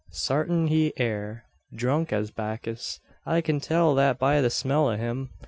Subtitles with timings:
[0.09, 2.99] Sartin he air drunk as Backis.
[3.23, 5.29] I kin tell that by the smell o' him.